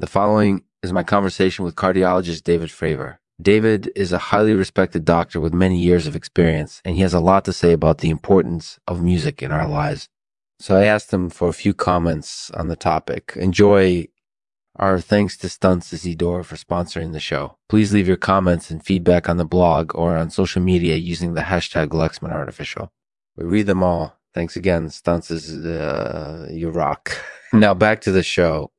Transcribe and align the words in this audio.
The 0.00 0.06
following 0.06 0.62
is 0.80 0.92
my 0.92 1.02
conversation 1.02 1.64
with 1.64 1.74
cardiologist 1.74 2.44
David 2.44 2.68
Fravor. 2.68 3.16
David 3.42 3.90
is 3.96 4.12
a 4.12 4.18
highly 4.30 4.54
respected 4.54 5.04
doctor 5.04 5.40
with 5.40 5.52
many 5.52 5.76
years 5.76 6.06
of 6.06 6.14
experience, 6.14 6.80
and 6.84 6.94
he 6.94 7.02
has 7.02 7.14
a 7.14 7.20
lot 7.20 7.44
to 7.46 7.52
say 7.52 7.72
about 7.72 7.98
the 7.98 8.10
importance 8.10 8.78
of 8.86 9.02
music 9.02 9.42
in 9.42 9.50
our 9.50 9.66
lives. 9.66 10.08
So 10.60 10.76
I 10.76 10.84
asked 10.84 11.12
him 11.12 11.30
for 11.30 11.48
a 11.48 11.52
few 11.52 11.74
comments 11.74 12.48
on 12.52 12.68
the 12.68 12.76
topic. 12.76 13.32
Enjoy 13.34 14.06
our 14.76 15.00
thanks 15.00 15.36
to 15.38 15.48
Stunts 15.48 15.92
Isidore 15.92 16.44
for 16.44 16.54
sponsoring 16.54 17.12
the 17.12 17.18
show. 17.18 17.56
Please 17.68 17.92
leave 17.92 18.06
your 18.06 18.16
comments 18.16 18.70
and 18.70 18.84
feedback 18.84 19.28
on 19.28 19.36
the 19.36 19.44
blog 19.44 19.96
or 19.96 20.16
on 20.16 20.30
social 20.30 20.62
media 20.62 20.94
using 20.94 21.34
the 21.34 21.40
hashtag 21.40 21.88
LexmanArtificial. 21.88 22.88
We 23.36 23.46
read 23.46 23.66
them 23.66 23.82
all. 23.82 24.16
Thanks 24.32 24.54
again, 24.54 24.90
Stunts 24.90 25.32
is 25.32 25.66
uh, 25.66 26.46
you 26.52 26.70
rock. 26.70 27.18
now 27.52 27.74
back 27.74 28.00
to 28.02 28.12
the 28.12 28.22
show. 28.22 28.70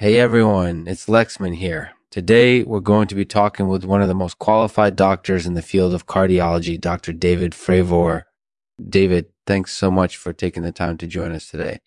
Hey 0.00 0.18
everyone, 0.18 0.86
it's 0.88 1.08
Lexman 1.08 1.56
here. 1.56 1.90
Today 2.10 2.62
we're 2.62 2.80
going 2.80 3.06
to 3.08 3.14
be 3.14 3.26
talking 3.26 3.68
with 3.68 3.84
one 3.84 4.00
of 4.00 4.08
the 4.08 4.14
most 4.14 4.38
qualified 4.38 4.96
doctors 4.96 5.44
in 5.44 5.52
the 5.52 5.60
field 5.60 5.92
of 5.92 6.06
cardiology, 6.06 6.80
Dr. 6.80 7.12
David 7.12 7.52
Fravor. 7.52 8.22
David, 8.82 9.26
thanks 9.46 9.74
so 9.74 9.90
much 9.90 10.16
for 10.16 10.32
taking 10.32 10.62
the 10.62 10.72
time 10.72 10.96
to 10.96 11.06
join 11.06 11.32
us 11.32 11.50
today. 11.50 11.80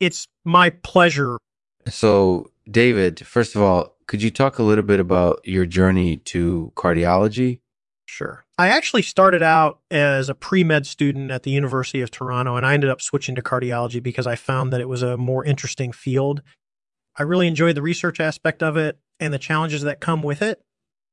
It's 0.00 0.26
my 0.44 0.70
pleasure. 0.70 1.38
So, 1.86 2.50
David, 2.68 3.24
first 3.24 3.54
of 3.54 3.62
all, 3.62 3.94
could 4.08 4.20
you 4.20 4.32
talk 4.32 4.58
a 4.58 4.64
little 4.64 4.82
bit 4.82 4.98
about 4.98 5.38
your 5.44 5.64
journey 5.64 6.16
to 6.16 6.72
cardiology? 6.74 7.60
Sure. 8.04 8.44
I 8.58 8.66
actually 8.66 9.02
started 9.02 9.44
out 9.44 9.78
as 9.92 10.28
a 10.28 10.34
pre 10.34 10.64
med 10.64 10.86
student 10.86 11.30
at 11.30 11.44
the 11.44 11.52
University 11.52 12.00
of 12.00 12.10
Toronto, 12.10 12.56
and 12.56 12.66
I 12.66 12.74
ended 12.74 12.90
up 12.90 13.00
switching 13.00 13.36
to 13.36 13.42
cardiology 13.42 14.02
because 14.02 14.26
I 14.26 14.34
found 14.34 14.72
that 14.72 14.80
it 14.80 14.88
was 14.88 15.04
a 15.04 15.16
more 15.16 15.44
interesting 15.44 15.92
field. 15.92 16.42
I 17.16 17.22
really 17.22 17.46
enjoyed 17.46 17.76
the 17.76 17.82
research 17.82 18.20
aspect 18.20 18.62
of 18.62 18.76
it 18.76 18.98
and 19.18 19.32
the 19.32 19.38
challenges 19.38 19.82
that 19.82 20.00
come 20.00 20.22
with 20.22 20.42
it. 20.42 20.62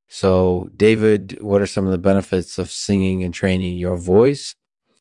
So, 0.07 0.69
David, 0.75 1.37
what 1.41 1.61
are 1.61 1.67
some 1.67 1.85
of 1.85 1.91
the 1.91 1.97
benefits 1.97 2.57
of 2.57 2.71
singing 2.71 3.23
and 3.23 3.33
training 3.33 3.77
your 3.77 3.97
voice? 3.97 4.55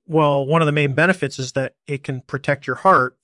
Well, 0.06 0.44
one 0.46 0.62
of 0.62 0.66
the 0.66 0.72
main 0.72 0.94
benefits 0.94 1.38
is 1.38 1.52
that 1.52 1.74
it 1.86 2.02
can 2.02 2.22
protect 2.22 2.66
your 2.66 2.76
heart. 2.76 3.16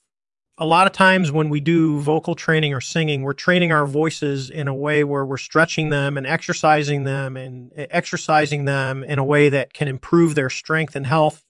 A 0.59 0.67
lot 0.67 0.87
of 0.87 0.93
times 0.93 1.33
when 1.33 1.49
we 1.49 1.61
do 1.61 1.99
vocal 1.99 2.35
training 2.35 2.75
or 2.75 2.81
singing, 2.81 3.23
we're 3.23 3.33
training 3.33 3.73
our 3.73 3.87
voices 3.87 4.51
in 4.51 4.69
a 4.69 4.75
way 4.75 5.03
where 5.03 5.25
we're 5.25 5.39
stretching 5.39 5.89
them 5.89 6.17
and 6.17 6.27
exercising 6.27 7.05
them 7.05 7.37
and 7.37 7.73
eh, 7.75 7.87
exercising 7.91 8.65
them 8.65 9.03
in 9.03 9.19
a 9.19 9.25
way 9.25 9.49
that 9.49 9.73
can 9.73 9.89
improve 9.89 10.35
their 10.35 10.51
strength 10.51 10.95
and 10.95 11.07
health. 11.07 11.45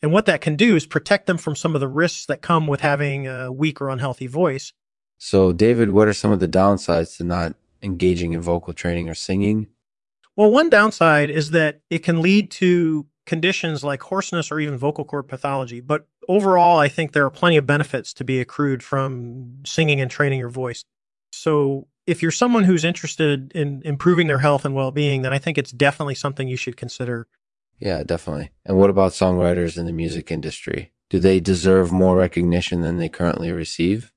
And 0.00 0.12
what 0.12 0.26
that 0.26 0.40
can 0.40 0.56
do 0.56 0.76
is 0.76 0.86
protect 0.86 1.26
them 1.26 1.38
from 1.38 1.56
some 1.56 1.74
of 1.74 1.80
the 1.80 1.88
risks 1.88 2.26
that 2.26 2.40
come 2.40 2.66
with 2.66 2.80
having 2.80 3.26
a 3.26 3.52
weak 3.52 3.80
or 3.80 3.90
unhealthy 3.90 4.26
voice. 4.26 4.72
So, 5.18 5.52
David, 5.52 5.90
what 5.90 6.08
are 6.08 6.12
some 6.12 6.30
of 6.30 6.40
the 6.40 6.48
downsides 6.48 7.16
to 7.16 7.24
not 7.24 7.54
engaging 7.82 8.32
in 8.32 8.40
vocal 8.40 8.72
training 8.72 9.08
or 9.08 9.14
singing? 9.14 9.66
Well, 10.36 10.50
one 10.50 10.70
downside 10.70 11.30
is 11.30 11.50
that 11.50 11.80
it 11.90 12.04
can 12.04 12.22
lead 12.22 12.50
to 12.52 13.06
conditions 13.26 13.84
like 13.84 14.02
hoarseness 14.02 14.50
or 14.50 14.60
even 14.60 14.78
vocal 14.78 15.04
cord 15.04 15.28
pathology. 15.28 15.80
But 15.80 16.06
overall, 16.28 16.78
I 16.78 16.88
think 16.88 17.12
there 17.12 17.24
are 17.24 17.30
plenty 17.30 17.56
of 17.56 17.66
benefits 17.66 18.12
to 18.14 18.24
be 18.24 18.40
accrued 18.40 18.82
from 18.82 19.58
singing 19.66 20.00
and 20.00 20.10
training 20.10 20.38
your 20.38 20.48
voice. 20.48 20.84
So, 21.32 21.88
if 22.06 22.22
you're 22.22 22.30
someone 22.30 22.64
who's 22.64 22.86
interested 22.86 23.52
in 23.52 23.82
improving 23.84 24.28
their 24.28 24.38
health 24.38 24.64
and 24.64 24.74
well 24.74 24.90
being, 24.90 25.22
then 25.22 25.34
I 25.34 25.38
think 25.38 25.58
it's 25.58 25.72
definitely 25.72 26.14
something 26.14 26.48
you 26.48 26.56
should 26.56 26.76
consider. 26.76 27.26
Yeah, 27.78 28.02
definitely. 28.02 28.50
And 28.64 28.78
what 28.78 28.90
about 28.90 29.12
songwriters 29.12 29.76
in 29.76 29.84
the 29.84 29.92
music 29.92 30.30
industry? 30.30 30.92
Do 31.10 31.18
they 31.18 31.38
deserve 31.38 31.92
more 31.92 32.16
recognition 32.16 32.80
than 32.80 32.96
they 32.96 33.08
currently 33.08 33.52
receive? 33.52 34.12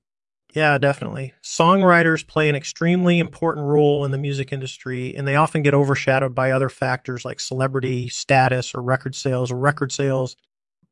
Yeah, 0.54 0.78
definitely. 0.78 1.34
Songwriters 1.42 2.28
play 2.28 2.50
an 2.50 2.56
extremely 2.56 3.20
important 3.20 3.66
role 3.66 4.04
in 4.04 4.12
the 4.12 4.18
music 4.18 4.52
industry, 4.52 5.16
and 5.16 5.28
they 5.28 5.36
often 5.36 5.62
get 5.62 5.74
overshadowed 5.74 6.36
by 6.36 6.52
other 6.52 6.70
factors 6.70 7.24
like 7.24 7.40
celebrity 7.40 8.10
status 8.10 8.76
or 8.76 8.82
record 8.82 9.16
sales 9.16 9.52
or 9.52 9.58
record 9.58 9.92
sales. 9.92 10.36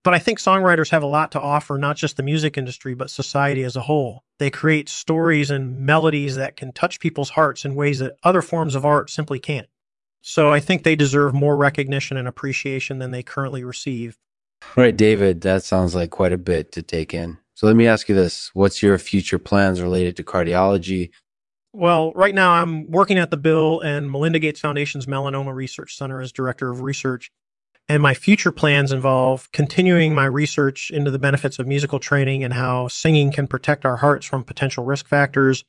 But 0.03 0.13
I 0.13 0.19
think 0.19 0.39
songwriters 0.39 0.91
have 0.91 1.03
a 1.03 1.07
lot 1.07 1.33
to 1.33 1.41
offer, 1.41 1.77
not 1.77 1.97
just 1.97 2.15
the 2.15 2.23
music 2.23 2.57
industry, 2.57 2.93
but 2.93 3.09
society 3.09 3.63
as 3.63 3.75
a 3.75 3.81
whole. 3.81 4.23
They 4.37 4.49
create 4.49 4.87
stories 4.87 5.51
and 5.51 5.79
melodies 5.81 6.37
that 6.37 6.55
can 6.55 6.71
touch 6.71 7.01
people's 7.01 7.31
hearts 7.31 7.65
in 7.65 7.75
ways 7.75 7.99
that 7.99 8.15
other 8.23 8.41
forms 8.41 8.75
of 8.75 8.85
art 8.85 9.09
simply 9.09 9.39
can't. 9.39 9.67
So 10.21 10.51
I 10.51 10.61
think 10.61 10.83
they 10.83 10.95
deserve 10.95 11.33
more 11.33 11.57
recognition 11.57 12.15
and 12.15 12.27
appreciation 12.27 12.99
than 12.99 13.11
they 13.11 13.23
currently 13.23 13.63
receive. 13.65 14.17
All 14.61 14.83
right, 14.83 14.95
David, 14.95 15.41
that 15.41 15.63
sounds 15.63 15.95
like 15.95 16.11
quite 16.11 16.33
a 16.33 16.37
bit 16.37 16.71
to 16.73 16.81
take 16.81 17.13
in. 17.13 17.37
So 17.59 17.67
let 17.67 17.75
me 17.75 17.87
ask 17.87 18.07
you 18.07 18.15
this 18.15 18.51
What's 18.53 18.81
your 18.81 18.97
future 18.97 19.37
plans 19.37 19.81
related 19.81 20.15
to 20.15 20.23
cardiology? 20.23 21.09
Well, 21.73 22.13
right 22.13 22.33
now 22.33 22.53
I'm 22.53 22.89
working 22.89 23.17
at 23.17 23.31
the 23.31 23.37
Bill 23.37 23.81
and 23.81 24.09
Melinda 24.09 24.39
Gates 24.39 24.61
Foundation's 24.61 25.07
Melanoma 25.07 25.53
Research 25.53 25.97
Center 25.97 26.21
as 26.21 26.31
Director 26.31 26.69
of 26.69 26.79
Research. 26.79 27.29
And 27.89 28.01
my 28.01 28.13
future 28.13 28.53
plans 28.53 28.93
involve 28.93 29.51
continuing 29.51 30.15
my 30.15 30.23
research 30.23 30.89
into 30.89 31.11
the 31.11 31.19
benefits 31.19 31.59
of 31.59 31.67
musical 31.67 31.99
training 31.99 32.45
and 32.45 32.53
how 32.53 32.87
singing 32.87 33.29
can 33.29 33.45
protect 33.45 33.83
our 33.83 33.97
hearts 33.97 34.25
from 34.25 34.45
potential 34.45 34.85
risk 34.85 35.09
factors. 35.09 35.65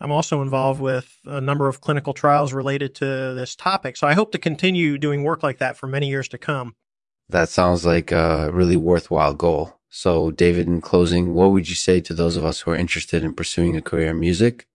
I'm 0.00 0.12
also 0.12 0.40
involved 0.40 0.80
with 0.80 1.18
a 1.24 1.40
number 1.40 1.66
of 1.66 1.80
clinical 1.80 2.14
trials 2.14 2.52
related 2.52 2.94
to 2.96 3.34
this 3.34 3.56
topic. 3.56 3.96
So 3.96 4.06
I 4.06 4.14
hope 4.14 4.30
to 4.32 4.38
continue 4.38 4.98
doing 4.98 5.24
work 5.24 5.42
like 5.42 5.58
that 5.58 5.76
for 5.76 5.88
many 5.88 6.08
years 6.08 6.28
to 6.28 6.38
come. 6.38 6.76
That 7.28 7.48
sounds 7.48 7.84
like 7.84 8.12
a 8.12 8.50
really 8.52 8.76
worthwhile 8.76 9.34
goal. 9.34 9.80
So, 9.96 10.32
David, 10.32 10.66
in 10.66 10.80
closing, 10.80 11.34
what 11.34 11.52
would 11.52 11.68
you 11.68 11.76
say 11.76 12.00
to 12.00 12.12
those 12.12 12.36
of 12.36 12.44
us 12.44 12.58
who 12.58 12.72
are 12.72 12.76
interested 12.76 13.22
in 13.22 13.32
pursuing 13.32 13.76
a 13.76 13.80
career 13.80 14.10
in 14.10 14.18
music? 14.18 14.66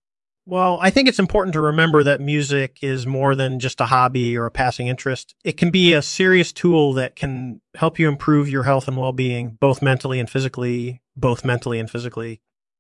Well, 0.46 0.80
I 0.82 0.92
think 0.92 1.10
it's 1.10 1.20
important 1.20 1.52
to 1.56 1.62
remember 1.62 2.04
that 2.04 2.22
music 2.22 2.78
is 2.82 3.06
more 3.06 3.36
than 3.36 3.60
just 3.60 3.82
a 3.82 3.88
hobby 3.88 4.38
or 4.38 4.46
a 4.46 4.52
passing 4.52 4.88
interest. 4.88 5.36
It 5.44 5.58
can 5.58 5.72
be 5.72 5.92
a 5.92 6.02
serious 6.02 6.54
tool 6.54 6.94
that 6.94 7.18
can 7.18 7.60
help 7.76 8.00
you 8.00 8.08
improve 8.08 8.48
your 8.48 8.64
health 8.64 8.88
and 8.88 8.96
well 8.96 9.12
being, 9.12 9.58
both 9.60 9.82
mentally 9.82 10.22
and 10.22 10.30
physically, 10.30 11.02
both 11.18 11.44
mentally 11.44 11.80
and 11.80 11.92
physically. 11.92 12.40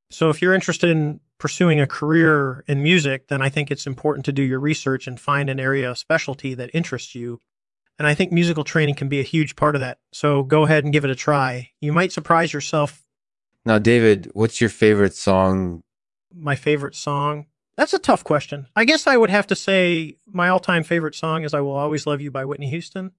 So, 0.09 0.29
if 0.29 0.41
you're 0.41 0.55
interested 0.55 0.91
in 0.91 1.19
pursuing 1.39 1.81
a 1.81 1.87
career 1.87 2.63
in 2.69 2.81
music, 2.81 3.27
then 3.27 3.41
I 3.41 3.49
think 3.49 3.69
it's 3.69 3.85
important 3.85 4.23
to 4.25 4.31
do 4.31 4.43
your 4.43 4.61
research 4.61 5.07
and 5.07 5.19
find 5.19 5.49
an 5.49 5.59
area 5.59 5.91
of 5.91 5.97
specialty 5.97 6.53
that 6.53 6.71
interests 6.73 7.15
you 7.15 7.41
and 7.99 8.07
I 8.07 8.15
think 8.15 8.31
musical 8.31 8.63
training 8.63 8.95
can 8.95 9.09
be 9.09 9.19
a 9.19 9.23
huge 9.23 9.57
part 9.57 9.75
of 9.75 9.81
that. 9.81 9.99
So 10.13 10.41
go 10.41 10.63
ahead 10.63 10.85
and 10.85 10.93
give 10.93 11.03
it 11.03 11.11
a 11.11 11.15
try. 11.15 11.69
You 11.81 11.91
might 11.91 12.13
surprise 12.13 12.53
yourself. 12.53 13.05
Now, 13.65 13.77
David, 13.77 14.31
what's 14.33 14.61
your 14.61 14.69
favorite 14.69 15.13
song? 15.13 15.83
My 16.33 16.55
favorite 16.55 16.95
song? 16.95 17.47
That's 17.75 17.93
a 17.93 17.99
tough 17.99 18.23
question. 18.23 18.67
I 18.75 18.85
guess 18.85 19.05
I 19.05 19.17
would 19.17 19.29
have 19.29 19.47
to 19.47 19.55
say 19.55 20.17
my 20.25 20.49
all 20.49 20.59
time 20.59 20.83
favorite 20.83 21.15
song 21.15 21.43
is 21.43 21.53
I 21.53 21.59
Will 21.59 21.75
Always 21.75 22.07
Love 22.07 22.21
You 22.21 22.31
by 22.31 22.45
Whitney 22.45 22.69
Houston. 22.69 23.11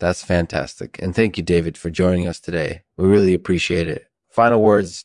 That's 0.00 0.22
fantastic. 0.22 1.00
And 1.00 1.14
thank 1.14 1.36
you, 1.36 1.42
David, 1.42 1.78
for 1.78 1.90
joining 1.90 2.26
us 2.28 2.38
today. 2.38 2.82
We 2.96 3.06
really 3.06 3.34
appreciate 3.34 3.88
it. 3.88 4.06
Final 4.28 4.62
words 4.62 5.04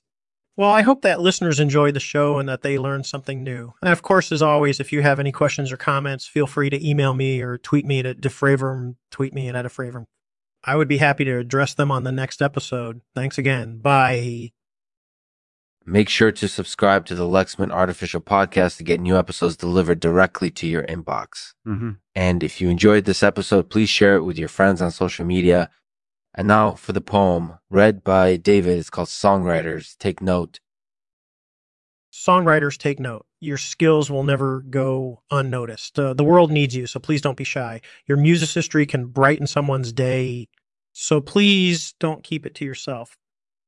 well, 0.56 0.70
I 0.70 0.82
hope 0.82 1.02
that 1.02 1.20
listeners 1.20 1.60
enjoyed 1.60 1.96
the 1.96 2.00
show 2.00 2.38
and 2.38 2.48
that 2.48 2.62
they 2.62 2.78
learned 2.78 3.06
something 3.06 3.44
new. 3.44 3.74
And 3.82 3.92
of 3.92 4.02
course, 4.04 4.32
as 4.32 4.42
always, 4.42 4.80
if 4.80 4.92
you 4.92 5.02
have 5.02 5.20
any 5.20 5.32
questions 5.32 5.72
or 5.72 5.78
comments, 5.78 6.28
feel 6.28 6.46
free 6.46 6.70
to 6.70 6.88
email 6.88 7.14
me 7.14 7.42
or 7.42 7.58
tweet 7.58 7.86
me 7.86 8.00
at 8.00 8.22
DeFravor, 8.22 8.96
tweet 9.10 9.34
me 9.34 9.50
at 9.50 9.56
DeFravor. 9.56 10.06
I 10.64 10.76
would 10.76 10.88
be 10.88 10.98
happy 10.98 11.26
to 11.26 11.38
address 11.38 11.74
them 11.74 11.92
on 11.92 12.04
the 12.04 12.12
next 12.12 12.42
episode. 12.42 13.02
Thanks 13.16 13.38
again. 13.38 13.80
Bye. 13.80 14.52
Make 15.86 16.08
sure 16.08 16.32
to 16.32 16.48
subscribe 16.48 17.06
to 17.08 17.16
the 17.16 17.28
Lexman 17.28 17.70
Artificial 17.70 18.22
Podcast 18.22 18.78
to 18.78 18.84
get 18.84 19.02
new 19.02 19.18
episodes 19.18 19.58
delivered 19.58 20.00
directly 20.00 20.50
to 20.52 20.68
your 20.68 20.84
inbox. 20.84 21.54
Mm-hmm. 21.68 21.92
And 22.16 22.44
if 22.44 22.62
you 22.62 22.70
enjoyed 22.70 23.04
this 23.04 23.24
episode, 23.24 23.70
please 23.70 23.90
share 23.90 24.16
it 24.16 24.24
with 24.24 24.38
your 24.38 24.48
friends 24.48 24.82
on 24.82 24.92
social 24.92 25.26
media 25.26 25.70
and 26.34 26.48
now 26.48 26.72
for 26.72 26.94
the 26.94 27.02
poem 27.02 27.60
read 27.70 28.04
by 28.04 28.38
David. 28.38 28.78
It's 28.78 28.90
called 28.90 29.08
Songwriters 29.08 29.98
Take 29.98 30.22
Note. 30.22 30.60
Songwriters 32.14 32.78
take 32.78 33.00
note. 33.00 33.26
Your 33.40 33.58
skills 33.58 34.12
will 34.12 34.24
never 34.24 34.62
go 34.62 35.24
unnoticed. 35.32 35.98
Uh, 35.98 36.14
the 36.14 36.24
world 36.24 36.52
needs 36.52 36.76
you, 36.76 36.86
so 36.86 37.00
please 37.00 37.22
don't 37.22 37.36
be 37.36 37.44
shy. 37.44 37.82
Your 38.06 38.18
music 38.18 38.50
history 38.50 38.86
can 38.86 39.08
brighten 39.08 39.48
someone's 39.48 39.92
day, 39.92 40.48
so 40.94 41.20
please 41.20 41.96
don't 42.00 42.24
keep 42.24 42.46
it 42.46 42.54
to 42.56 42.66
yourself. 42.66 43.18